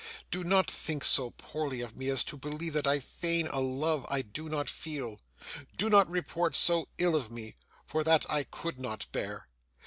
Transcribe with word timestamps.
Do 0.31 0.43
not 0.43 0.71
think 0.71 1.03
so 1.03 1.29
poorly 1.29 1.81
of 1.81 1.95
me 1.95 2.09
as 2.09 2.23
to 2.23 2.35
believe 2.35 2.73
that 2.73 2.87
I 2.87 2.99
feign 2.99 3.45
a 3.45 3.59
love 3.59 4.03
I 4.09 4.23
do 4.23 4.49
not 4.49 4.67
feel. 4.67 5.19
Do 5.77 5.91
not 5.91 6.09
report 6.09 6.55
so 6.55 6.89
ill 6.97 7.15
of 7.15 7.29
me, 7.29 7.53
for 7.85 8.03
THAT 8.03 8.25
I 8.27 8.45
could 8.45 8.79
not 8.79 9.05
bear. 9.11 9.47